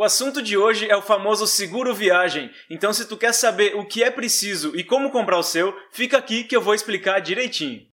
O 0.00 0.04
assunto 0.04 0.40
de 0.40 0.56
hoje 0.56 0.88
é 0.88 0.96
o 0.96 1.02
famoso 1.02 1.44
seguro 1.44 1.92
viagem. 1.92 2.52
Então, 2.70 2.92
se 2.92 3.04
tu 3.04 3.16
quer 3.16 3.34
saber 3.34 3.74
o 3.74 3.84
que 3.84 4.00
é 4.00 4.08
preciso 4.12 4.76
e 4.76 4.84
como 4.84 5.10
comprar 5.10 5.36
o 5.36 5.42
seu, 5.42 5.76
fica 5.90 6.16
aqui 6.16 6.44
que 6.44 6.54
eu 6.54 6.62
vou 6.62 6.72
explicar 6.72 7.18
direitinho. 7.18 7.84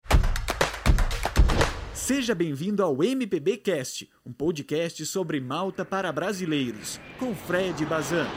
Seja 1.96 2.36
bem-vindo 2.36 2.84
ao 2.84 3.04
MPB 3.04 3.58
Cast, 3.58 4.08
um 4.24 4.32
podcast 4.32 5.04
sobre 5.08 5.42
Malta 5.42 5.84
para 5.84 6.12
brasileiros, 6.12 7.02
com 7.18 7.34
Fred 7.34 7.84
Bazan. 7.88 8.28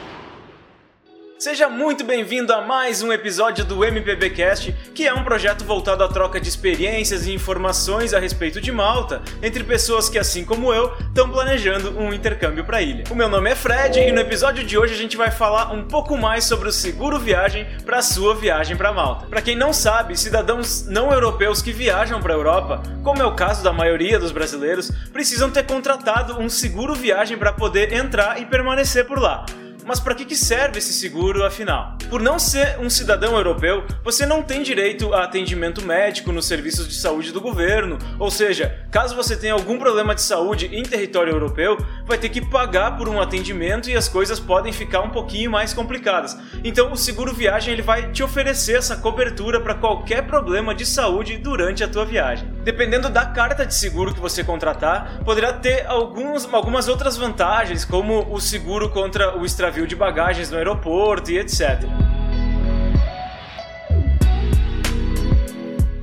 Seja 1.39 1.69
muito 1.69 2.03
bem-vindo 2.03 2.51
a 2.51 2.59
mais 2.59 3.01
um 3.01 3.13
episódio 3.13 3.63
do 3.63 3.85
MPBcast, 3.85 4.73
que 4.93 5.07
é 5.07 5.13
um 5.13 5.23
projeto 5.23 5.63
voltado 5.63 6.03
à 6.03 6.09
troca 6.09 6.37
de 6.37 6.49
experiências 6.49 7.25
e 7.25 7.33
informações 7.33 8.13
a 8.13 8.19
respeito 8.19 8.59
de 8.59 8.73
Malta 8.73 9.21
entre 9.41 9.63
pessoas 9.63 10.09
que, 10.09 10.19
assim 10.19 10.43
como 10.43 10.73
eu, 10.73 10.93
estão 10.97 11.31
planejando 11.31 11.97
um 11.97 12.13
intercâmbio 12.13 12.65
para 12.65 12.79
a 12.79 12.81
ilha. 12.81 13.05
O 13.09 13.15
meu 13.15 13.29
nome 13.29 13.49
é 13.49 13.55
Fred 13.55 14.01
e 14.01 14.11
no 14.11 14.19
episódio 14.19 14.65
de 14.65 14.77
hoje 14.77 14.93
a 14.93 14.97
gente 14.97 15.15
vai 15.15 15.31
falar 15.31 15.71
um 15.71 15.85
pouco 15.87 16.17
mais 16.17 16.43
sobre 16.43 16.67
o 16.67 16.73
seguro 16.73 17.17
viagem 17.17 17.65
para 17.85 17.99
a 17.99 18.01
sua 18.01 18.35
viagem 18.35 18.75
para 18.75 18.91
Malta. 18.91 19.27
Para 19.27 19.41
quem 19.41 19.55
não 19.55 19.71
sabe, 19.71 20.19
cidadãos 20.19 20.87
não 20.87 21.09
europeus 21.09 21.61
que 21.61 21.71
viajam 21.71 22.21
para 22.21 22.33
a 22.33 22.37
Europa, 22.37 22.83
como 23.01 23.21
é 23.21 23.25
o 23.25 23.33
caso 23.33 23.63
da 23.63 23.71
maioria 23.71 24.19
dos 24.19 24.33
brasileiros, 24.33 24.91
precisam 25.13 25.49
ter 25.49 25.65
contratado 25.65 26.37
um 26.37 26.49
seguro 26.49 26.93
viagem 26.93 27.37
para 27.37 27.53
poder 27.53 27.93
entrar 27.93 28.41
e 28.41 28.45
permanecer 28.45 29.05
por 29.05 29.17
lá. 29.17 29.45
Mas 29.89 29.99
para 29.99 30.13
que, 30.13 30.23
que 30.23 30.35
serve 30.35 30.77
esse 30.77 30.93
seguro 30.93 31.43
afinal? 31.43 31.97
Por 32.11 32.21
não 32.21 32.37
ser 32.37 32.77
um 32.79 32.91
cidadão 32.91 33.35
europeu, 33.35 33.83
você 34.03 34.23
não 34.23 34.43
tem 34.43 34.61
direito 34.61 35.11
a 35.15 35.23
atendimento 35.23 35.81
médico 35.81 36.31
nos 36.31 36.45
serviços 36.45 36.87
de 36.87 36.93
saúde 36.93 37.31
do 37.31 37.41
governo, 37.41 37.97
ou 38.19 38.29
seja, 38.29 38.87
caso 38.91 39.15
você 39.15 39.35
tenha 39.35 39.53
algum 39.53 39.77
problema 39.77 40.15
de 40.15 40.21
saúde 40.21 40.69
em 40.71 40.83
território 40.83 41.33
europeu, 41.33 41.77
vai 42.05 42.17
ter 42.17 42.29
que 42.29 42.45
pagar 42.45 42.97
por 42.97 43.07
um 43.07 43.21
atendimento 43.21 43.89
e 43.89 43.95
as 43.95 44.07
coisas 44.07 44.39
podem 44.39 44.73
ficar 44.73 45.01
um 45.01 45.09
pouquinho 45.09 45.51
mais 45.51 45.73
complicadas. 45.73 46.37
Então, 46.63 46.91
o 46.91 46.97
seguro 46.97 47.33
viagem 47.33 47.73
ele 47.73 47.81
vai 47.81 48.11
te 48.11 48.23
oferecer 48.23 48.77
essa 48.77 48.97
cobertura 48.97 49.59
para 49.59 49.75
qualquer 49.75 50.25
problema 50.25 50.73
de 50.73 50.85
saúde 50.85 51.37
durante 51.37 51.83
a 51.83 51.87
tua 51.87 52.05
viagem. 52.05 52.49
Dependendo 52.63 53.09
da 53.09 53.25
carta 53.25 53.65
de 53.65 53.75
seguro 53.75 54.13
que 54.13 54.19
você 54.19 54.43
contratar, 54.43 55.19
poderá 55.23 55.53
ter 55.53 55.85
alguns, 55.87 56.51
algumas 56.51 56.87
outras 56.87 57.17
vantagens, 57.17 57.85
como 57.85 58.33
o 58.33 58.39
seguro 58.39 58.89
contra 58.89 59.37
o 59.37 59.45
extravio 59.45 59.87
de 59.87 59.95
bagagens 59.95 60.49
no 60.49 60.57
aeroporto 60.57 61.31
e 61.31 61.37
etc. 61.37 62.08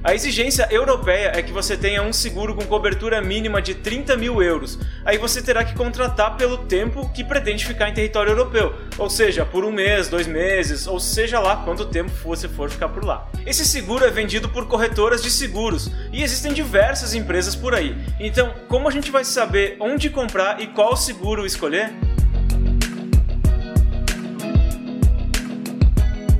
A 0.07 0.15
exigência 0.15 0.69
europeia 0.71 1.33
é 1.35 1.43
que 1.43 1.51
você 1.51 1.77
tenha 1.77 2.01
um 2.01 2.13
seguro 2.13 2.55
com 2.55 2.65
cobertura 2.65 3.21
mínima 3.21 3.61
de 3.61 3.75
30 3.75 4.17
mil 4.17 4.41
euros. 4.41 4.79
Aí 5.05 5.19
você 5.19 5.43
terá 5.43 5.65
que 5.65 5.75
contratar 5.75 6.37
pelo 6.37 6.59
tempo 6.59 7.11
que 7.13 7.25
pretende 7.25 7.67
ficar 7.67 7.89
em 7.89 7.93
território 7.93 8.31
europeu, 8.31 8.73
ou 8.97 9.11
seja, 9.11 9.45
por 9.45 9.65
um 9.65 9.73
mês, 9.73 10.07
dois 10.07 10.29
meses, 10.29 10.87
ou 10.87 11.01
seja 11.01 11.41
lá 11.41 11.57
quanto 11.57 11.87
tempo 11.87 12.13
você 12.23 12.49
for 12.49 12.71
ficar 12.71 12.89
por 12.89 13.05
lá. 13.05 13.29
Esse 13.45 13.65
seguro 13.65 14.05
é 14.05 14.11
vendido 14.13 14.49
por 14.49 14.69
corretoras 14.69 15.25
de 15.25 15.31
seguros 15.31 15.91
e 16.13 16.23
existem 16.23 16.53
diversas 16.53 17.13
empresas 17.13 17.57
por 17.57 17.75
aí. 17.75 17.97
Então, 18.21 18.55
como 18.69 18.87
a 18.87 18.93
gente 18.93 19.11
vai 19.11 19.25
saber 19.25 19.77
onde 19.81 20.09
comprar 20.09 20.61
e 20.61 20.69
qual 20.69 20.97
seguro 20.97 21.45
escolher? 21.45 21.93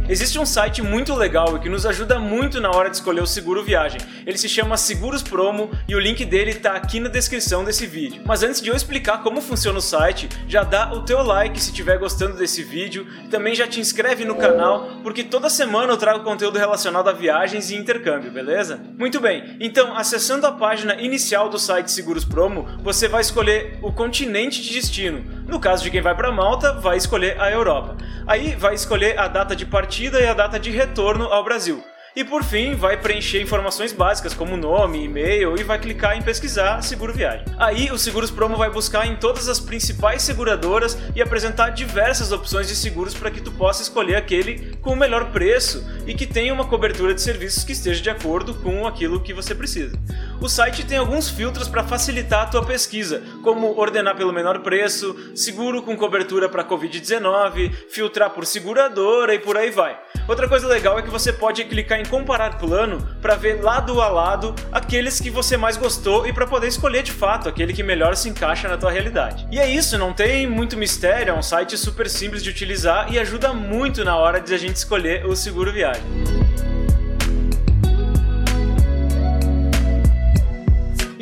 Existe 0.09 0.39
um 0.39 0.47
site 0.47 0.83
muito 0.83 1.13
legal 1.15 1.57
e 1.57 1.59
que 1.59 1.69
nos 1.69 1.85
ajuda 1.85 2.17
muito 2.17 2.61
na 2.61 2.71
hora 2.71 2.89
de 2.89 2.95
escolher 2.95 3.21
o 3.21 3.27
seguro 3.27 3.65
viagem. 3.65 4.01
Ele 4.25 4.39
se 4.39 4.49
chama 4.49 4.77
Seguros 4.77 5.21
Promo 5.21 5.69
e 5.89 5.97
o 5.97 5.99
link 5.99 6.25
dele 6.25 6.53
está 6.53 6.77
aqui 6.77 7.01
na 7.01 7.09
descrição 7.09 7.65
desse 7.65 7.87
vídeo. 7.87 8.23
Mas 8.25 8.45
antes 8.45 8.61
de 8.61 8.69
eu 8.69 8.77
explicar 8.77 9.25
como 9.25 9.41
funciona 9.41 9.81
o 9.81 9.83
site, 9.83 10.29
já 10.47 10.63
dá 10.63 10.93
o 10.93 11.03
teu 11.03 11.25
like 11.25 11.61
se 11.61 11.71
estiver 11.71 11.99
gostando 11.99 12.37
desse 12.37 12.63
vídeo, 12.63 13.05
também 13.33 13.53
já 13.53 13.67
te 13.67 13.81
inscreve 13.81 14.25
no 14.25 14.37
canal, 14.37 15.01
porque 15.03 15.25
toda 15.25 15.51
semana 15.51 15.93
eu 15.93 15.97
trago 15.97 16.23
conteúdo 16.23 16.57
relacionado 16.57 17.09
a 17.09 17.13
viagens 17.13 17.71
e 17.71 17.77
intercâmbio, 17.77 18.31
beleza? 18.31 18.81
Muito 18.97 19.19
bem, 19.21 19.57
então 19.59 19.97
acessando 19.97 20.47
a 20.47 20.53
página 20.53 20.95
inicial 21.01 21.49
do 21.49 21.59
site 21.59 21.91
Seguros 21.91 22.25
Promo, 22.25 22.69
você 22.81 23.09
vai 23.09 23.23
escolher 23.23 23.81
o 23.83 23.93
continente 23.93 24.63
de 24.63 24.73
destino. 24.73 25.36
No 25.49 25.61
caso 25.61 25.85
de 25.85 25.91
quem 25.91 26.01
vai 26.01 26.15
para 26.15 26.33
Malta, 26.33 26.73
vai 26.73 26.97
escolher 26.97 27.41
a 27.41 27.51
Europa. 27.51 27.97
Aí 28.27 28.57
vai 28.57 28.75
escolher 28.75 29.19
a 29.19 29.29
data 29.29 29.55
de 29.55 29.65
partida 29.65 30.21
e 30.21 30.27
a 30.27 30.35
data 30.35 30.59
de 30.59 30.71
retorno 30.71 31.27
ao 31.27 31.45
Brasil. 31.45 31.83
E 32.17 32.25
por 32.25 32.43
fim, 32.43 32.75
vai 32.75 32.97
preencher 32.97 33.43
informações 33.43 33.93
básicas 33.93 34.33
como 34.33 34.57
nome, 34.57 35.05
e-mail 35.05 35.55
e 35.61 35.63
vai 35.63 35.79
clicar 35.79 36.17
em 36.17 36.23
pesquisar 36.23 36.81
seguro 36.81 37.13
viagem. 37.13 37.45
Aí 37.59 37.91
o 37.91 37.99
Seguros 37.99 38.31
Promo 38.31 38.57
vai 38.57 38.71
buscar 38.71 39.07
em 39.07 39.17
todas 39.17 39.51
as 39.51 39.61
principais 39.61 40.23
seguradoras 40.23 40.97
e 41.15 41.21
apresentar 41.21 41.69
diversas 41.69 42.33
opções 42.33 42.69
de 42.69 42.75
seguros 42.75 43.13
para 43.13 43.31
que 43.31 43.43
tu 43.43 43.53
possa 43.53 43.83
escolher 43.83 44.17
aquele 44.17 44.75
com 44.79 44.95
o 44.95 44.97
melhor 44.97 45.31
preço 45.31 45.87
e 46.07 46.15
que 46.15 46.27
tenha 46.27 46.55
uma 46.55 46.67
cobertura 46.67 47.13
de 47.13 47.21
serviços 47.21 47.65
que 47.65 47.73
esteja 47.73 48.01
de 48.01 48.09
acordo 48.09 48.55
com 48.55 48.87
aquilo 48.87 49.21
que 49.21 49.35
você 49.35 49.55
precisa. 49.55 49.95
O 50.41 50.49
site 50.49 50.87
tem 50.87 50.97
alguns 50.97 51.29
filtros 51.29 51.69
para 51.69 51.85
facilitar 51.85 52.45
a 52.45 52.47
tua 52.47 52.65
pesquisa, 52.65 53.23
como 53.43 53.79
ordenar 53.79 54.17
pelo 54.17 54.33
menor 54.33 54.61
preço, 54.61 55.15
seguro 55.35 55.83
com 55.83 55.95
cobertura 55.95 56.49
para 56.49 56.65
Covid-19, 56.65 57.75
filtrar 57.91 58.31
por 58.31 58.47
seguradora 58.47 59.35
e 59.35 59.39
por 59.39 59.59
aí 59.59 59.71
vai. 59.71 59.99
Outra 60.29 60.49
coisa 60.49 60.67
legal 60.67 60.99
é 60.99 61.03
que 61.03 61.11
você 61.11 61.33
pode 61.33 61.65
clicar 61.65 62.01
em 62.01 62.05
comparar 62.05 62.59
plano 62.59 63.07
para 63.23 63.37
ver 63.37 63.63
lado 63.63 64.01
a 64.01 64.09
lado 64.09 64.55
aqueles 64.73 65.21
que 65.21 65.31
você 65.31 65.57
mais 65.57 65.77
gostou 65.77 66.27
e 66.27 66.33
para 66.33 66.47
poder 66.47 66.67
escolher 66.67 67.05
de 67.05 67.13
fato 67.13 67.49
aquele 67.49 67.73
que 67.73 67.83
melhor 67.83 68.17
se 68.17 68.29
encaixa 68.29 68.69
na 68.69 68.77
tua 68.77 68.91
realidade. 68.91 69.47
E 69.53 69.59
é 69.61 69.69
isso, 69.69 69.97
não 69.97 70.13
tem 70.13 70.47
muito 70.47 70.77
mistério, 70.77 71.33
é 71.33 71.39
um 71.39 71.43
site 71.43 71.79
super 71.79 72.11
simples 72.11 72.43
de 72.43 72.51
utilizar 72.51 73.13
e 73.13 73.19
ajuda 73.19 73.53
muito 73.53 74.05
na 74.05 74.17
hora 74.17 74.41
de 74.41 74.53
a 74.53 74.59
gente 74.59 74.77
escolher 74.77 75.25
o 75.27 75.37
seguro 75.37 75.73
viagem. 75.73 76.46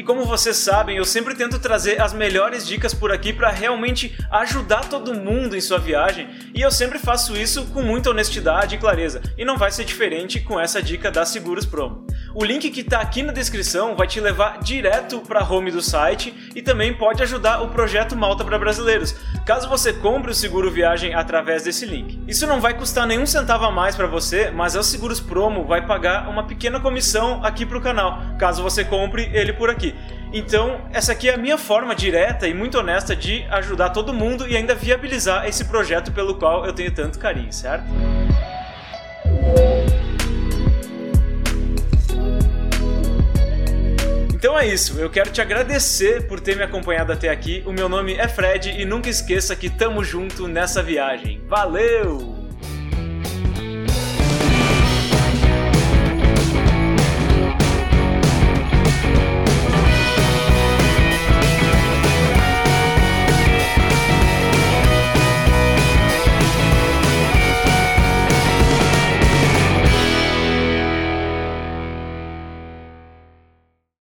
Como 0.04 0.24
vocês 0.24 0.56
sabem, 0.56 0.96
eu 0.96 1.04
sempre 1.04 1.34
tento 1.34 1.58
trazer 1.58 2.00
as 2.00 2.12
melhores 2.12 2.66
dicas 2.66 2.94
por 2.94 3.10
aqui 3.10 3.32
para 3.32 3.50
realmente 3.50 4.16
ajudar 4.30 4.88
todo 4.88 5.14
mundo 5.14 5.56
em 5.56 5.60
sua 5.60 5.78
viagem, 5.78 6.28
e 6.54 6.60
eu 6.60 6.70
sempre 6.70 6.98
faço 6.98 7.36
isso 7.36 7.64
com 7.66 7.82
muita 7.82 8.10
honestidade 8.10 8.74
e 8.74 8.78
clareza, 8.78 9.22
e 9.36 9.44
não 9.44 9.56
vai 9.56 9.70
ser 9.70 9.84
diferente 9.84 10.40
com 10.40 10.60
essa 10.60 10.82
dica 10.82 11.10
da 11.10 11.24
Seguros 11.24 11.66
Promo. 11.66 12.03
O 12.36 12.44
link 12.44 12.68
que 12.68 12.80
está 12.80 12.98
aqui 12.98 13.22
na 13.22 13.32
descrição 13.32 13.94
vai 13.94 14.08
te 14.08 14.18
levar 14.18 14.58
direto 14.58 15.20
para 15.20 15.38
a 15.38 15.48
home 15.48 15.70
do 15.70 15.80
site 15.80 16.34
e 16.52 16.60
também 16.60 16.92
pode 16.92 17.22
ajudar 17.22 17.62
o 17.62 17.68
projeto 17.68 18.16
Malta 18.16 18.44
para 18.44 18.58
Brasileiros, 18.58 19.14
caso 19.46 19.68
você 19.68 19.92
compre 19.92 20.32
o 20.32 20.34
seguro 20.34 20.68
viagem 20.68 21.14
através 21.14 21.62
desse 21.62 21.86
link. 21.86 22.20
Isso 22.26 22.44
não 22.44 22.60
vai 22.60 22.74
custar 22.74 23.06
nenhum 23.06 23.24
centavo 23.24 23.66
a 23.66 23.70
mais 23.70 23.94
para 23.94 24.08
você, 24.08 24.50
mas 24.50 24.74
a 24.74 24.82
Seguros 24.82 25.20
Promo 25.20 25.64
vai 25.64 25.86
pagar 25.86 26.28
uma 26.28 26.42
pequena 26.42 26.80
comissão 26.80 27.40
aqui 27.44 27.64
para 27.64 27.78
o 27.78 27.80
canal, 27.80 28.20
caso 28.36 28.64
você 28.64 28.84
compre 28.84 29.30
ele 29.32 29.52
por 29.52 29.70
aqui. 29.70 29.94
Então, 30.32 30.80
essa 30.92 31.12
aqui 31.12 31.28
é 31.28 31.34
a 31.34 31.38
minha 31.38 31.56
forma 31.56 31.94
direta 31.94 32.48
e 32.48 32.52
muito 32.52 32.76
honesta 32.76 33.14
de 33.14 33.44
ajudar 33.44 33.90
todo 33.90 34.12
mundo 34.12 34.48
e 34.48 34.56
ainda 34.56 34.74
viabilizar 34.74 35.46
esse 35.46 35.66
projeto 35.66 36.10
pelo 36.10 36.34
qual 36.34 36.66
eu 36.66 36.72
tenho 36.72 36.90
tanto 36.90 37.16
carinho, 37.16 37.52
certo? 37.52 37.84
Então 44.44 44.58
é 44.58 44.66
isso, 44.66 45.00
eu 45.00 45.08
quero 45.08 45.30
te 45.30 45.40
agradecer 45.40 46.26
por 46.28 46.38
ter 46.38 46.54
me 46.54 46.62
acompanhado 46.62 47.10
até 47.10 47.30
aqui. 47.30 47.62
O 47.64 47.72
meu 47.72 47.88
nome 47.88 48.12
é 48.12 48.28
Fred 48.28 48.78
e 48.78 48.84
nunca 48.84 49.08
esqueça 49.08 49.56
que 49.56 49.70
tamo 49.70 50.04
junto 50.04 50.46
nessa 50.46 50.82
viagem. 50.82 51.40
Valeu! 51.48 52.43